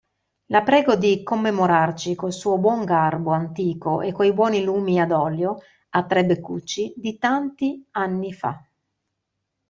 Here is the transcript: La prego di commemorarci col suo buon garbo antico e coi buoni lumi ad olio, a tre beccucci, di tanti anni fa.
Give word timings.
La 0.47 0.63
prego 0.63 0.95
di 0.95 1.21
commemorarci 1.21 2.15
col 2.15 2.33
suo 2.33 2.57
buon 2.57 2.85
garbo 2.85 3.33
antico 3.33 4.01
e 4.01 4.11
coi 4.11 4.33
buoni 4.33 4.63
lumi 4.63 4.99
ad 4.99 5.11
olio, 5.11 5.59
a 5.91 6.03
tre 6.07 6.25
beccucci, 6.25 6.95
di 6.97 7.19
tanti 7.19 7.85
anni 7.91 8.33
fa. 8.33 8.67